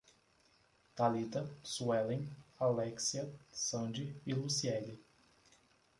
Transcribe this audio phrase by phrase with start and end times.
[0.97, 2.27] Thalita, Suellen,
[2.59, 4.97] Alexia, Sandy e Luciele